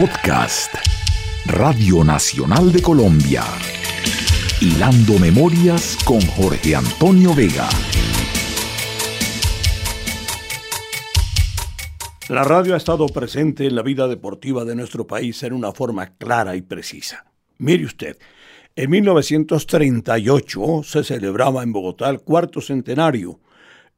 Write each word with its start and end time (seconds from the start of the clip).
Podcast, 0.00 0.72
Radio 1.46 2.04
Nacional 2.04 2.70
de 2.70 2.80
Colombia. 2.80 3.42
Hilando 4.60 5.18
Memorias 5.18 5.98
con 6.04 6.20
Jorge 6.20 6.76
Antonio 6.76 7.34
Vega. 7.34 7.68
La 12.28 12.44
radio 12.44 12.74
ha 12.74 12.76
estado 12.76 13.08
presente 13.08 13.66
en 13.66 13.74
la 13.74 13.82
vida 13.82 14.06
deportiva 14.06 14.64
de 14.64 14.76
nuestro 14.76 15.04
país 15.04 15.42
en 15.42 15.52
una 15.52 15.72
forma 15.72 16.14
clara 16.16 16.54
y 16.54 16.62
precisa. 16.62 17.32
Mire 17.58 17.84
usted, 17.84 18.18
en 18.76 18.90
1938 18.90 20.82
se 20.84 21.02
celebraba 21.02 21.64
en 21.64 21.72
Bogotá 21.72 22.08
el 22.08 22.20
cuarto 22.20 22.60
centenario 22.60 23.40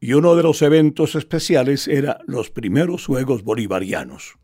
y 0.00 0.14
uno 0.14 0.34
de 0.34 0.44
los 0.44 0.62
eventos 0.62 1.14
especiales 1.14 1.88
era 1.88 2.20
los 2.26 2.48
primeros 2.48 3.04
Juegos 3.04 3.44
Bolivarianos. 3.44 4.40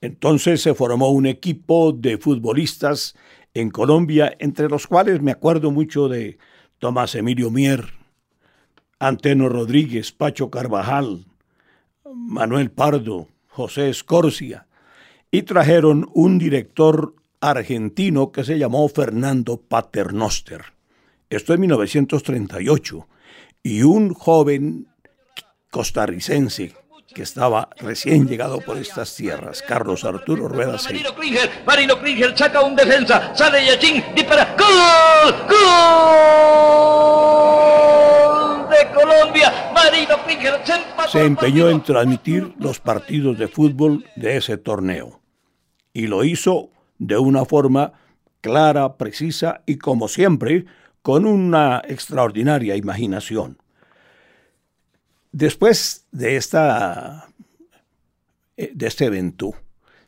Entonces 0.00 0.62
se 0.62 0.74
formó 0.74 1.10
un 1.10 1.26
equipo 1.26 1.92
de 1.92 2.18
futbolistas 2.18 3.16
en 3.54 3.70
Colombia, 3.70 4.36
entre 4.38 4.68
los 4.68 4.86
cuales 4.86 5.20
me 5.20 5.32
acuerdo 5.32 5.70
mucho 5.70 6.08
de 6.08 6.38
Tomás 6.78 7.14
Emilio 7.14 7.50
Mier, 7.50 7.92
Anteno 8.98 9.48
Rodríguez, 9.48 10.12
Pacho 10.12 10.50
Carvajal, 10.50 11.26
Manuel 12.14 12.70
Pardo, 12.70 13.28
José 13.48 13.88
Escorcia, 13.88 14.66
y 15.30 15.42
trajeron 15.42 16.08
un 16.14 16.38
director 16.38 17.14
argentino 17.40 18.32
que 18.32 18.44
se 18.44 18.58
llamó 18.58 18.88
Fernando 18.88 19.60
Paternoster. 19.60 20.62
Esto 21.30 21.54
en 21.54 21.60
1938. 21.60 23.08
Y 23.62 23.82
un 23.82 24.14
joven 24.14 24.86
costarricense 25.70 26.74
que 27.14 27.22
estaba 27.22 27.70
recién 27.78 28.28
llegado 28.28 28.60
por 28.60 28.76
estas 28.76 29.14
tierras, 29.16 29.62
Carlos 29.62 30.04
Arturo 30.04 30.46
Rueda 30.48 30.76
Marino 30.84 31.14
Klinger, 31.14 31.50
Marino 31.66 31.98
Klinger 31.98 32.36
saca 32.36 32.60
un 32.60 32.76
defensa, 32.76 33.34
sale 33.34 33.64
Yachín, 33.64 34.04
dispara, 34.14 34.54
¡Gol! 34.58 35.34
¡Gol! 35.48 35.58
De 38.68 38.92
Colombia, 38.94 39.70
Marino 39.72 40.22
Klinger 40.24 40.60
se, 40.64 40.74
se 41.10 41.24
empeñó 41.24 41.70
en 41.70 41.82
transmitir 41.82 42.52
los 42.58 42.78
partidos 42.78 43.38
de 43.38 43.48
fútbol 43.48 44.04
de 44.16 44.36
ese 44.36 44.58
torneo. 44.58 45.20
Y 45.94 46.06
lo 46.08 46.24
hizo 46.24 46.70
de 46.98 47.16
una 47.16 47.46
forma 47.46 47.94
clara, 48.42 48.96
precisa 48.96 49.62
y 49.66 49.78
como 49.78 50.08
siempre, 50.08 50.66
con 51.02 51.24
una 51.26 51.80
extraordinaria 51.88 52.76
imaginación. 52.76 53.56
Después 55.32 56.06
de, 56.10 56.36
esta, 56.36 57.28
eh, 58.56 58.72
de 58.74 58.86
este 58.86 59.06
evento, 59.06 59.54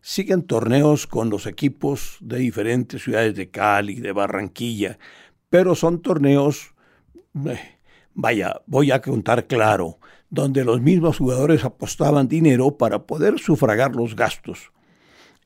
siguen 0.00 0.42
torneos 0.42 1.06
con 1.06 1.30
los 1.30 1.46
equipos 1.46 2.16
de 2.20 2.38
diferentes 2.38 3.02
ciudades 3.02 3.34
de 3.34 3.50
Cali, 3.50 4.00
de 4.00 4.12
Barranquilla, 4.12 4.98
pero 5.50 5.74
son 5.74 6.00
torneos, 6.00 6.74
eh, 7.46 7.58
vaya, 8.14 8.62
voy 8.66 8.90
a 8.92 9.02
contar 9.02 9.46
claro, 9.46 9.98
donde 10.30 10.64
los 10.64 10.80
mismos 10.80 11.18
jugadores 11.18 11.64
apostaban 11.64 12.28
dinero 12.28 12.78
para 12.78 13.02
poder 13.02 13.38
sufragar 13.38 13.94
los 13.94 14.16
gastos. 14.16 14.72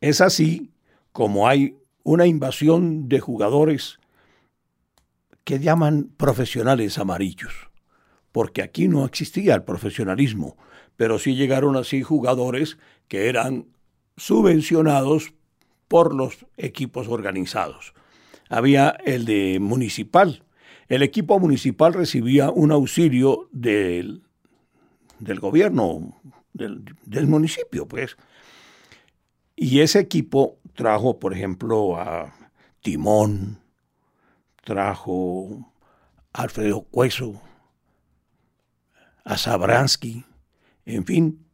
Es 0.01 0.21
así 0.21 0.71
como 1.13 1.49
hay 1.49 1.79
una 2.03 2.27
invasión 2.27 3.09
de 3.09 3.19
jugadores 3.21 3.99
que 5.43 5.59
llaman 5.59 6.11
profesionales 6.17 6.99
amarillos, 6.99 7.71
porque 8.35 8.63
aquí 8.63 8.89
no 8.89 9.05
existía 9.05 9.55
el 9.55 9.63
profesionalismo, 9.63 10.57
pero 10.97 11.21
sí 11.21 11.37
llegaron 11.37 11.77
así 11.77 12.03
jugadores 12.03 12.79
que 13.07 13.29
eran 13.29 13.67
subvencionados 14.17 15.35
por 15.87 16.13
los 16.13 16.45
equipos 16.57 17.07
organizados. 17.07 17.95
Había 18.49 18.89
el 19.05 19.25
de 19.25 19.61
municipal. 19.61 20.43
El 20.89 21.05
equipo 21.05 21.39
municipal 21.39 21.95
recibía 21.95 22.51
un 22.51 22.73
auxilio 22.73 23.49
del, 23.53 24.25
del 25.21 25.39
gobierno, 25.39 26.21
del, 26.53 26.85
del 27.07 27.29
municipio, 27.29 27.87
pues. 27.87 28.17
Y 29.55 29.79
ese 29.79 30.01
equipo 30.01 30.59
trajo, 30.75 31.21
por 31.21 31.35
ejemplo, 31.35 31.97
a 32.01 32.35
Timón, 32.83 33.61
trajo 34.65 35.73
a 36.33 36.43
Alfredo 36.43 36.83
Cueso, 36.83 37.41
a 39.25 39.37
Sabransky, 39.37 40.25
en 40.87 41.05
fin, 41.05 41.45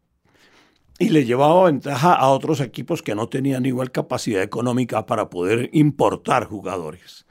y 0.98 1.08
le 1.08 1.25
llevaba 1.25 1.64
ventaja 1.64 2.14
a 2.14 2.28
otros 2.28 2.60
equipos 2.60 3.03
que 3.03 3.14
no 3.14 3.28
tenían 3.28 3.64
igual 3.64 3.91
capacidad 3.91 4.42
económica 4.42 5.06
para 5.06 5.31
poder 5.31 5.70
importar 5.72 6.44
jugadores. 6.44 7.26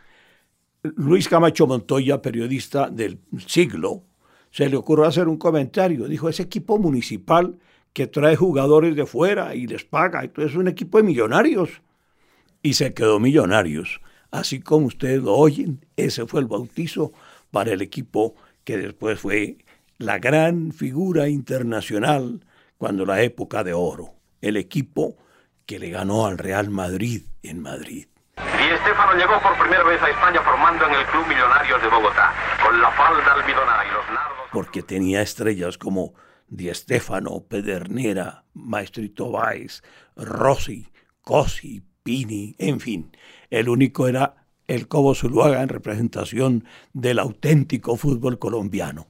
Luis 0.82 1.30
Camacho 1.30 1.68
Montoya, 1.68 2.22
periodista 2.22 2.90
del 2.90 3.20
siglo, 3.46 4.06
se 4.50 4.70
le 4.70 4.78
ocurrió 4.78 5.06
hacer 5.06 5.28
un 5.28 5.38
comentario. 5.38 6.08
Dijo, 6.08 6.30
ese 6.30 6.44
equipo 6.44 6.80
municipal 6.80 7.60
que 7.94 8.08
trae 8.08 8.36
jugadores 8.36 8.96
de 8.96 9.06
fuera 9.06 9.54
y 9.56 9.68
les 9.68 9.84
paga. 9.84 10.24
Entonces 10.24 10.54
es 10.54 10.58
un 10.58 10.68
equipo 10.68 10.98
de 10.98 11.04
millonarios. 11.04 11.82
Y 12.64 12.74
se 12.74 12.94
quedó 12.94 13.20
millonarios. 13.20 14.02
Así 14.32 14.60
como 14.62 14.88
ustedes 14.88 15.22
lo 15.22 15.36
oyen, 15.36 15.86
ese 15.96 16.26
fue 16.26 16.42
el 16.42 16.48
bautizo 16.48 17.12
para 17.52 17.72
el 17.74 17.82
equipo 17.82 18.36
que 18.64 18.78
después 18.78 19.20
fue 19.20 19.58
la 20.00 20.18
gran 20.18 20.72
figura 20.72 21.28
internacional 21.28 22.46
cuando 22.78 23.06
la 23.06 23.22
época 23.22 23.66
de 23.66 23.74
oro. 23.74 24.14
El 24.42 24.56
equipo 24.56 25.18
que 25.66 25.78
le 25.78 25.90
ganó 25.90 26.26
al 26.26 26.38
Real 26.38 26.70
Madrid 26.70 27.24
en 27.44 27.62
Madrid. 27.62 28.08
Di 28.38 28.74
Estefano 28.74 29.14
llegó 29.16 29.42
por 29.42 29.60
primera 29.60 29.84
vez 29.84 30.02
a 30.02 30.10
España 30.10 30.42
formando 30.42 30.88
en 30.88 30.94
el 30.94 31.06
Club 31.08 31.28
Millonarios 31.28 31.82
de 31.82 31.90
Bogotá, 31.90 32.34
con 32.66 32.82
la 32.82 32.90
falda 32.92 33.34
albidonada 33.34 33.86
y 33.86 33.92
los 33.92 34.06
nardos. 34.08 34.48
Porque 34.54 34.82
tenía 34.84 35.22
estrellas 35.22 35.78
como 35.78 36.14
Di 36.48 36.74
Stefano, 36.74 37.44
Pedernera, 37.50 38.46
Maestrito 38.54 39.32
Valls, 39.32 39.84
Rossi, 40.16 40.88
Cosi, 41.22 41.84
Pini, 42.04 42.56
en 42.58 42.80
fin. 42.80 43.12
El 43.50 43.68
único 43.68 44.08
era 44.08 44.46
el 44.68 44.88
Cobo 44.88 45.14
Zuluaga 45.14 45.62
en 45.62 45.68
representación 45.68 46.64
del 46.94 47.20
auténtico 47.20 47.98
fútbol 47.98 48.40
colombiano. 48.40 49.08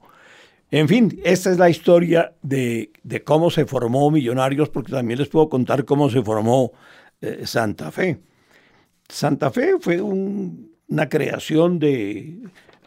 En 0.70 0.86
fin, 0.86 1.20
esta 1.24 1.50
es 1.50 1.58
la 1.58 1.68
historia 1.68 2.34
de, 2.42 2.92
cómo 3.24 3.50
se 3.50 3.66
formó 3.66 4.10
Millonarios, 4.10 4.68
porque 4.68 4.92
también 4.92 5.18
les 5.18 5.28
puedo 5.28 5.48
contar 5.48 5.84
cómo 5.84 6.08
se 6.08 6.22
formó 6.22 6.72
eh, 7.20 7.42
Santa 7.44 7.90
Fe. 7.90 8.20
Santa 9.08 9.50
Fe 9.50 9.74
fue 9.80 10.00
un, 10.00 10.70
una 10.88 11.08
creación 11.08 11.78
de 11.80 12.38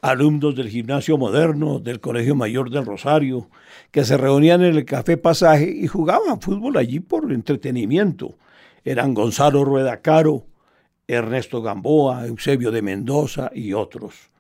alumnos 0.02 0.56
del 0.56 0.70
gimnasio 0.70 1.18
moderno, 1.18 1.80
del 1.80 2.00
Colegio 2.00 2.36
Mayor 2.36 2.70
del 2.70 2.86
Rosario, 2.86 3.50
que 3.92 4.06
se 4.06 4.18
reunían 4.18 4.62
en 4.62 4.76
el 4.76 4.86
Café 4.86 5.18
Pasaje 5.18 5.70
y 5.70 5.88
jugaban 5.88 6.42
fútbol 6.42 6.78
allí 6.78 7.00
por 7.00 7.32
entretenimiento. 7.32 8.36
Eran 8.84 9.14
Gonzalo 9.14 9.64
Rueda 9.64 10.02
Caro, 10.02 10.46
Ernesto 11.08 11.62
Gamboa, 11.62 12.28
Eusebio 12.28 12.72
de 12.72 12.82
Mendoza 12.82 13.52
y 13.54 13.74
otros. 13.74 14.33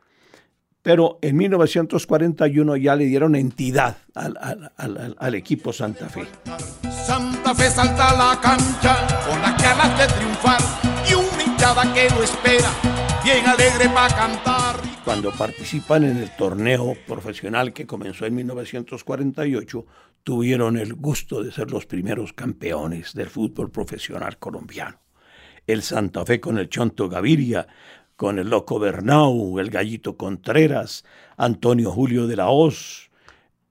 Pero 0.84 1.18
en 1.22 1.38
1941 1.38 2.78
ya 2.78 2.96
le 2.96 3.06
dieron 3.06 3.36
entidad 3.36 3.98
al, 4.14 4.38
al, 4.40 4.72
al, 4.78 5.16
al 5.18 5.36
equipo 5.36 5.74
Santa 5.74 6.08
Fe. 6.10 6.28
Santa 6.92 7.56
Fe 7.56 7.70
salta 7.72 8.12
a 8.12 8.36
la 8.36 8.42
cancha 8.42 9.08
con 9.28 9.42
las 9.42 9.60
ganas 9.60 9.98
de 9.98 10.14
triunfar 10.14 10.62
y 11.10 11.14
una 11.16 11.44
hinchada 11.44 11.92
que 11.94 12.10
lo 12.10 12.22
espera, 12.22 12.70
bien 13.24 13.48
alegre 13.48 13.90
para 13.90 14.14
cantar 14.14 14.94
cuando 15.04 15.32
participan 15.32 16.06
en 16.06 16.18
el 16.18 16.30
torneo 16.32 16.96
profesional 17.06 17.74
que 17.74 17.86
comenzó 17.86 18.26
en 18.26 18.36
1948, 18.36 19.86
tuvieron 20.24 20.78
el 20.78 20.94
gusto 20.94 21.44
de 21.44 21.52
ser 21.52 21.72
los 21.72 21.86
primeros 21.86 22.32
campeones 22.32 23.14
del 23.14 23.28
fútbol 23.28 23.70
profesional 23.70 24.38
colombiano. 24.38 25.02
El 25.68 25.82
Santa 25.82 26.26
Fe 26.26 26.40
con 26.40 26.58
el 26.58 26.70
Chonto 26.70 27.09
Gaviria, 27.09 27.68
con 28.23 28.40
el 28.40 28.49
Loco 28.49 28.79
Bernau, 28.79 29.59
el 29.59 29.70
Gallito 29.70 30.16
Contreras, 30.16 31.03
Antonio 31.35 31.91
Julio 31.91 32.25
de 32.25 32.37
la 32.37 32.47
Hoz, 32.47 33.11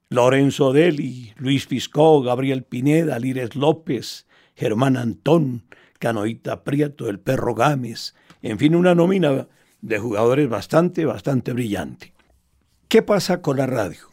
Lorenzo 0.09 0.73
Deli, 0.73 1.33
Luis 1.37 1.65
Fiscó, 1.65 2.21
Gabriel 2.21 2.61
Pineda, 2.61 3.17
Lires 3.17 3.55
López, 3.55 4.27
Germán 4.55 4.95
Antón, 4.95 5.63
Canoita 5.97 6.63
Prieto, 6.63 7.09
el 7.09 7.19
Perro 7.19 7.55
Gámez, 7.55 8.13
en 8.43 8.59
fin, 8.59 8.75
una 8.75 8.93
nómina 8.93 9.47
de 9.81 9.97
jugadores 9.97 10.47
bastante, 10.47 11.03
bastante 11.05 11.51
brillante. 11.51 12.13
¿Qué 12.87 13.01
pasa 13.01 13.41
con 13.41 13.57
la 13.57 13.65
radio? 13.65 14.11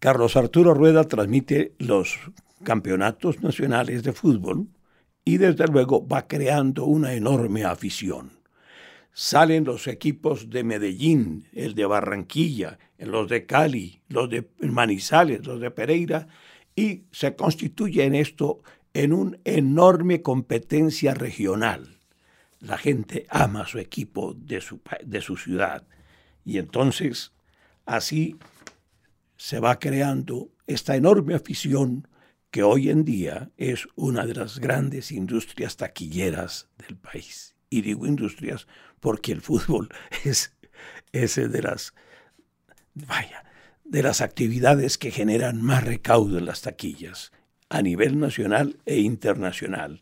Carlos 0.00 0.36
Arturo 0.36 0.74
Rueda 0.74 1.04
transmite 1.04 1.72
los 1.78 2.18
campeonatos 2.62 3.40
nacionales 3.40 4.02
de 4.02 4.12
fútbol 4.12 4.68
y 5.24 5.38
desde 5.38 5.66
luego 5.66 6.06
va 6.06 6.26
creando 6.26 6.84
una 6.84 7.14
enorme 7.14 7.64
afición. 7.64 8.39
Salen 9.12 9.64
los 9.64 9.86
equipos 9.86 10.50
de 10.50 10.64
Medellín, 10.64 11.46
el 11.52 11.74
de 11.74 11.84
Barranquilla, 11.84 12.78
los 12.98 13.28
de 13.28 13.46
Cali, 13.46 14.02
los 14.08 14.30
de 14.30 14.48
Manizales, 14.60 15.44
los 15.46 15.60
de 15.60 15.70
Pereira, 15.70 16.28
y 16.76 17.04
se 17.10 17.34
constituye 17.34 18.04
en 18.04 18.14
esto 18.14 18.62
en 18.94 19.12
una 19.12 19.38
enorme 19.44 20.22
competencia 20.22 21.14
regional. 21.14 21.98
La 22.60 22.78
gente 22.78 23.26
ama 23.30 23.66
su 23.66 23.78
equipo 23.78 24.34
de 24.34 24.60
su, 24.60 24.80
de 25.04 25.20
su 25.20 25.36
ciudad. 25.36 25.86
Y 26.44 26.58
entonces, 26.58 27.32
así 27.86 28.36
se 29.36 29.60
va 29.60 29.78
creando 29.78 30.50
esta 30.66 30.96
enorme 30.96 31.34
afición 31.34 32.06
que 32.50 32.62
hoy 32.62 32.90
en 32.90 33.04
día 33.04 33.50
es 33.56 33.88
una 33.94 34.26
de 34.26 34.34
las 34.34 34.58
grandes 34.58 35.12
industrias 35.12 35.76
taquilleras 35.76 36.68
del 36.76 36.96
país. 36.96 37.54
Y 37.70 37.82
digo 37.82 38.06
industrias 38.06 38.66
porque 38.98 39.32
el 39.32 39.40
fútbol 39.40 39.88
es 40.24 40.54
ese 41.12 41.48
de 41.48 41.62
las, 41.62 41.94
vaya, 42.94 43.44
de 43.84 44.02
las 44.02 44.20
actividades 44.20 44.98
que 44.98 45.10
generan 45.10 45.62
más 45.62 45.84
recaudo 45.84 46.38
en 46.38 46.46
las 46.46 46.62
taquillas 46.62 47.32
a 47.68 47.82
nivel 47.82 48.18
nacional 48.18 48.78
e 48.84 48.98
internacional. 48.98 50.00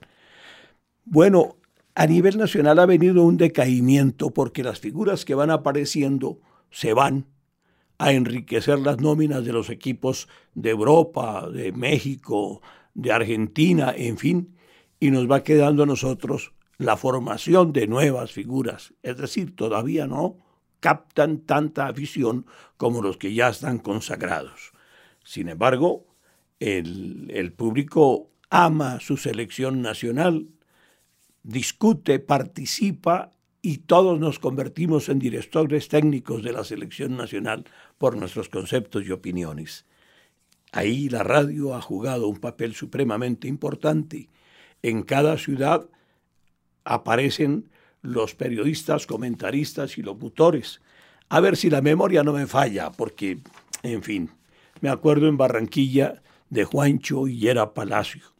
Bueno, 1.04 1.56
a 1.94 2.06
nivel 2.06 2.38
nacional 2.38 2.78
ha 2.78 2.86
venido 2.86 3.22
un 3.24 3.36
decaimiento 3.36 4.30
porque 4.30 4.62
las 4.62 4.80
figuras 4.80 5.24
que 5.24 5.34
van 5.34 5.50
apareciendo 5.50 6.40
se 6.70 6.94
van 6.94 7.26
a 7.98 8.12
enriquecer 8.12 8.78
las 8.78 9.00
nóminas 9.00 9.44
de 9.44 9.52
los 9.52 9.68
equipos 9.70 10.28
de 10.54 10.70
Europa, 10.70 11.48
de 11.50 11.72
México, 11.72 12.62
de 12.94 13.12
Argentina, 13.12 13.92
en 13.96 14.16
fin, 14.16 14.56
y 15.00 15.10
nos 15.10 15.30
va 15.30 15.42
quedando 15.42 15.82
a 15.82 15.86
nosotros 15.86 16.52
la 16.78 16.96
formación 16.96 17.72
de 17.72 17.86
nuevas 17.86 18.32
figuras. 18.32 18.94
Es 19.02 19.16
decir, 19.16 19.54
todavía 19.54 20.06
no 20.06 20.38
captan 20.80 21.40
tanta 21.40 21.88
afición 21.88 22.46
como 22.76 23.02
los 23.02 23.16
que 23.16 23.34
ya 23.34 23.48
están 23.48 23.78
consagrados. 23.78 24.72
Sin 25.24 25.48
embargo, 25.48 26.06
el, 26.60 27.30
el 27.34 27.52
público 27.52 28.30
ama 28.48 29.00
su 29.00 29.16
selección 29.16 29.82
nacional, 29.82 30.48
discute, 31.42 32.20
participa 32.20 33.32
y 33.60 33.78
todos 33.78 34.20
nos 34.20 34.38
convertimos 34.38 35.08
en 35.08 35.18
directores 35.18 35.88
técnicos 35.88 36.44
de 36.44 36.52
la 36.52 36.62
selección 36.62 37.16
nacional 37.16 37.64
por 37.98 38.16
nuestros 38.16 38.48
conceptos 38.48 39.04
y 39.04 39.10
opiniones. 39.10 39.84
Ahí 40.70 41.08
la 41.08 41.24
radio 41.24 41.74
ha 41.74 41.80
jugado 41.80 42.28
un 42.28 42.38
papel 42.38 42.74
supremamente 42.74 43.48
importante. 43.48 44.28
En 44.82 45.02
cada 45.02 45.38
ciudad 45.38 45.88
aparecen 46.94 47.70
los 48.02 48.34
periodistas, 48.34 49.06
comentaristas 49.06 49.98
y 49.98 50.02
locutores. 50.02 50.80
A 51.28 51.40
ver 51.40 51.56
si 51.56 51.70
la 51.70 51.82
memoria 51.82 52.22
no 52.22 52.32
me 52.32 52.46
falla, 52.46 52.90
porque, 52.90 53.38
en 53.82 54.02
fin, 54.02 54.30
me 54.80 54.88
acuerdo 54.88 55.28
en 55.28 55.36
Barranquilla 55.36 56.22
de 56.48 56.64
Juancho 56.64 57.28
Hillera 57.28 57.74
Palacio 57.74 58.38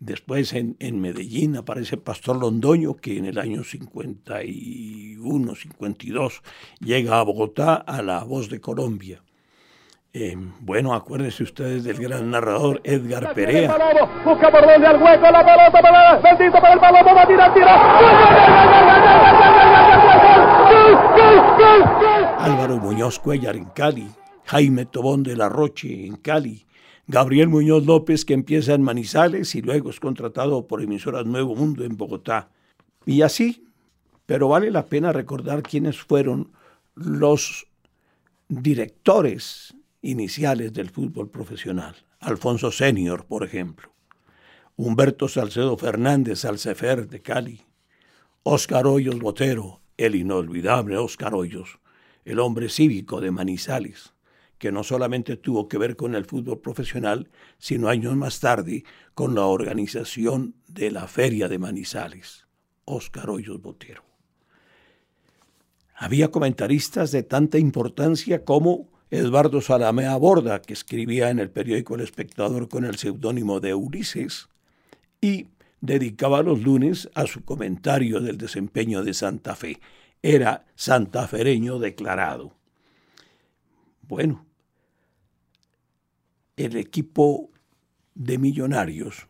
Después 0.00 0.52
en, 0.52 1.00
Medellín 1.00 1.56
aparece 1.56 1.96
Pastor 1.96 2.36
Londoño, 2.36 2.94
que 2.94 3.18
en 3.18 3.24
el 3.24 3.36
año 3.36 3.64
51, 3.64 5.54
52 5.56 6.42
llega 6.78 7.18
a 7.18 7.24
Bogotá 7.24 7.74
a 7.74 8.00
La 8.02 8.22
Voz 8.22 8.48
de 8.48 8.60
Colombia. 8.60 9.24
Eh, 10.20 10.36
bueno, 10.58 10.94
acuérdense 10.94 11.44
ustedes 11.44 11.84
del 11.84 11.96
gran 11.96 12.28
narrador 12.28 12.80
Edgar 12.82 13.34
Perea. 13.34 13.70
Busca 14.24 14.50
por 14.50 14.66
donde 14.66 14.84
al 14.84 15.00
hueco 15.00 15.30
la 15.30 15.44
pelota 15.46 15.80
para 15.80 16.18
bendito 16.18 16.60
para 16.60 16.72
el 16.72 16.80
balón, 16.80 17.16
va 17.16 17.22
a 17.22 17.26
tirar, 17.28 17.54
tira. 17.54 17.74
Álvaro 22.40 22.78
Muñoz 22.78 23.20
Cuellar 23.20 23.54
en 23.54 23.66
Cali, 23.66 24.10
Jaime 24.46 24.86
Tobón 24.86 25.22
de 25.22 25.36
la 25.36 25.48
Roche 25.48 26.06
en 26.06 26.16
Cali, 26.16 26.66
Gabriel 27.06 27.46
Muñoz 27.46 27.86
López, 27.86 28.24
que 28.24 28.34
empieza 28.34 28.74
en 28.74 28.82
Manizales 28.82 29.54
y 29.54 29.62
luego 29.62 29.88
es 29.88 30.00
contratado 30.00 30.66
por 30.66 30.82
emisoras 30.82 31.26
Nuevo 31.26 31.54
Mundo 31.54 31.84
en 31.84 31.96
Bogotá. 31.96 32.48
Y 33.06 33.22
así, 33.22 33.68
pero 34.26 34.48
vale 34.48 34.72
la 34.72 34.86
pena 34.86 35.12
recordar 35.12 35.62
quiénes 35.62 36.00
fueron 36.00 36.50
los 36.96 37.68
directores 38.48 39.77
iniciales 40.02 40.72
del 40.72 40.90
fútbol 40.90 41.30
profesional. 41.30 41.96
Alfonso 42.20 42.70
Senior, 42.70 43.26
por 43.26 43.44
ejemplo. 43.44 43.94
Humberto 44.76 45.28
Salcedo 45.28 45.76
Fernández 45.76 46.40
Salcefer 46.40 47.08
de 47.08 47.20
Cali. 47.20 47.62
Óscar 48.42 48.86
Hoyos 48.86 49.18
Botero, 49.18 49.80
el 49.96 50.14
inolvidable 50.14 50.96
Óscar 50.96 51.34
Hoyos, 51.34 51.80
el 52.24 52.38
hombre 52.38 52.68
cívico 52.68 53.20
de 53.20 53.30
Manizales 53.30 54.14
que 54.58 54.72
no 54.72 54.82
solamente 54.82 55.36
tuvo 55.36 55.68
que 55.68 55.78
ver 55.78 55.96
con 55.96 56.14
el 56.14 56.24
fútbol 56.24 56.60
profesional, 56.60 57.30
sino 57.58 57.88
años 57.88 58.16
más 58.16 58.40
tarde 58.40 58.84
con 59.14 59.34
la 59.34 59.46
organización 59.46 60.56
de 60.66 60.90
la 60.90 61.06
Feria 61.06 61.48
de 61.48 61.58
Manizales, 61.58 62.46
Óscar 62.84 63.30
Hoyos 63.30 63.62
Botero. 63.62 64.04
Había 65.94 66.30
comentaristas 66.30 67.10
de 67.12 67.22
tanta 67.22 67.58
importancia 67.58 68.44
como 68.44 68.88
Eduardo 69.10 69.60
Salamea 69.62 70.16
Borda, 70.16 70.60
que 70.60 70.74
escribía 70.74 71.30
en 71.30 71.38
el 71.38 71.50
periódico 71.50 71.94
El 71.94 72.02
Espectador 72.02 72.68
con 72.68 72.84
el 72.84 72.96
seudónimo 72.96 73.60
de 73.60 73.74
Ulises, 73.74 74.48
y 75.20 75.48
dedicaba 75.80 76.42
los 76.42 76.62
lunes 76.62 77.08
a 77.14 77.26
su 77.26 77.44
comentario 77.44 78.20
del 78.20 78.36
desempeño 78.36 79.02
de 79.02 79.14
Santa 79.14 79.54
Fe. 79.54 79.80
Era 80.22 80.66
santafereño 80.74 81.78
declarado. 81.78 82.54
Bueno, 84.02 84.44
el 86.56 86.76
equipo 86.76 87.50
de 88.14 88.36
Millonarios 88.36 89.26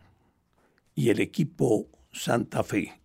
y 0.94 1.10
el 1.10 1.20
equipo 1.20 1.88
Santa 2.10 2.64
Fe 2.64 3.00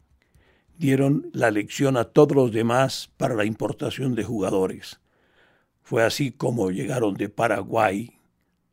dieron 0.77 1.29
la 1.33 1.51
lección 1.51 1.97
a 1.97 2.05
todos 2.05 2.35
los 2.35 2.51
demás 2.51 3.11
para 3.17 3.35
la 3.35 3.45
importación 3.45 4.15
de 4.15 4.23
jugadores. 4.23 4.99
Fue 5.83 6.03
así 6.03 6.31
como 6.31 6.71
llegaron 6.71 7.13
de 7.15 7.29
Paraguay, 7.29 8.17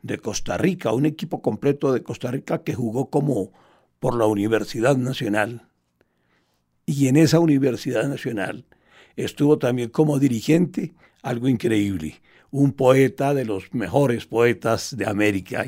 de 0.03 0.19
Costa 0.19 0.57
Rica, 0.57 0.93
un 0.93 1.07
equipo 1.07 1.43
completo 1.43 1.93
de 1.93 2.03
Costa 2.03 2.31
Rica 2.31 2.63
que 2.63 2.75
jugó 2.75 3.11
como 3.11 3.53
por 3.99 4.17
la 4.17 4.27
Universidad 4.27 4.97
Nacional. 4.97 5.69
Y 6.87 7.09
en 7.09 7.17
esa 7.17 7.39
Universidad 7.39 8.09
Nacional 8.09 8.65
estuvo 9.17 9.59
también 9.59 9.91
como 9.91 10.19
dirigente 10.19 10.95
algo 11.23 11.49
increíble, 11.49 12.21
un 12.51 12.73
poeta 12.73 13.35
de 13.35 13.45
los 13.45 13.75
mejores 13.75 14.27
poetas 14.27 14.97
de 14.97 15.07
América, 15.07 15.65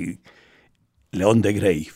León 1.11 1.43
de 1.43 1.53
Grave. 1.53 1.89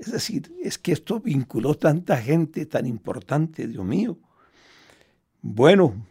Es 0.00 0.12
decir, 0.12 0.54
es 0.62 0.78
que 0.78 0.92
esto 0.92 1.20
vinculó 1.20 1.74
tanta 1.74 2.16
gente 2.18 2.66
tan 2.66 2.86
importante, 2.86 3.66
Dios 3.66 3.84
mío. 3.84 4.16
Bueno, 5.42 6.06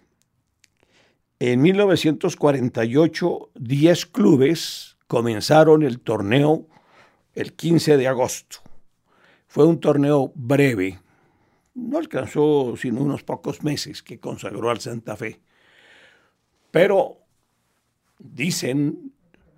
en 1.39 1.61
1948, 1.61 3.49
10 3.55 4.05
clubes 4.07 4.97
comenzaron 5.07 5.83
el 5.83 5.99
torneo 5.99 6.67
el 7.33 7.53
15 7.53 7.97
de 7.97 8.07
agosto. 8.07 8.59
Fue 9.47 9.65
un 9.65 9.79
torneo 9.79 10.31
breve, 10.35 10.99
no 11.73 11.97
alcanzó 11.97 12.75
sino 12.77 13.01
unos 13.01 13.23
pocos 13.23 13.63
meses 13.63 14.01
que 14.01 14.19
consagró 14.19 14.69
al 14.69 14.79
Santa 14.79 15.15
Fe. 15.17 15.41
Pero 16.71 17.19
dicen 18.17 19.13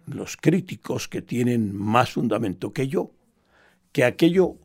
los 0.05 0.37
críticos 0.37 1.07
que 1.07 1.21
tienen 1.21 1.75
más 1.75 2.11
fundamento 2.11 2.73
que 2.73 2.87
yo, 2.87 3.11
que 3.91 4.03
aquello 4.03 4.55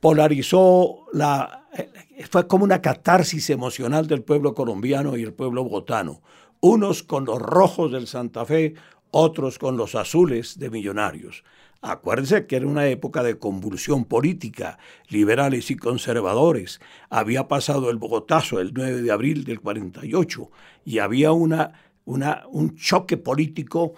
polarizó 0.00 1.06
la 1.12 1.68
eh, 1.76 1.90
fue 2.30 2.46
como 2.46 2.64
una 2.64 2.80
catarsis 2.80 3.50
emocional 3.50 4.06
del 4.06 4.22
pueblo 4.22 4.54
colombiano 4.54 5.16
y 5.16 5.22
el 5.22 5.32
pueblo 5.32 5.64
bogotano, 5.64 6.22
unos 6.60 7.02
con 7.02 7.24
los 7.24 7.40
rojos 7.40 7.92
del 7.92 8.06
Santa 8.06 8.44
Fe, 8.44 8.74
otros 9.10 9.58
con 9.58 9.76
los 9.76 9.94
azules 9.94 10.58
de 10.58 10.70
Millonarios. 10.70 11.44
Acuérdense 11.82 12.46
que 12.46 12.56
era 12.56 12.66
una 12.66 12.86
época 12.88 13.22
de 13.22 13.38
convulsión 13.38 14.06
política, 14.06 14.78
liberales 15.08 15.70
y 15.70 15.76
conservadores. 15.76 16.80
Había 17.10 17.48
pasado 17.48 17.90
el 17.90 17.96
Bogotazo 17.96 18.60
el 18.60 18.72
9 18.74 19.02
de 19.02 19.12
abril 19.12 19.44
del 19.44 19.60
48 19.60 20.50
y 20.84 20.98
había 20.98 21.32
una 21.32 21.80
un 22.06 22.76
choque 22.76 23.16
político 23.16 23.94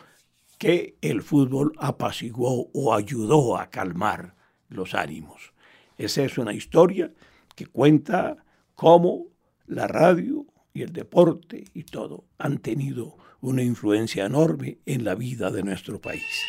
que 0.56 0.96
el 1.02 1.22
fútbol 1.22 1.72
apaciguó 1.78 2.70
o 2.72 2.94
ayudó 2.94 3.58
a 3.58 3.70
calmar 3.70 4.34
los 4.68 4.94
ánimos. 4.94 5.52
Esa 5.98 6.24
es 6.24 6.38
una 6.38 6.52
historia 6.52 7.12
que 7.54 7.66
cuenta 7.66 8.36
cómo 8.74 9.26
la 9.66 9.86
radio 9.86 10.46
y 10.72 10.82
el 10.82 10.92
deporte 10.92 11.64
y 11.74 11.84
todo 11.84 12.24
han 12.38 12.58
tenido 12.58 13.16
una 13.40 13.62
influencia 13.62 14.26
enorme 14.26 14.78
en 14.86 15.04
la 15.04 15.14
vida 15.14 15.50
de 15.50 15.62
nuestro 15.62 16.00
país. 16.00 16.42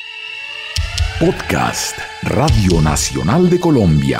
Podcast 1.19 1.97
Radio 2.23 2.81
Nacional 2.81 3.49
de 3.49 3.59
Colombia. 3.59 4.17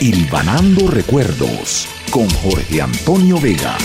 Ilvanando 0.00 0.88
Recuerdos 0.88 1.86
con 2.10 2.28
Jorge 2.28 2.82
Antonio 2.82 3.40
Vega. 3.40 3.78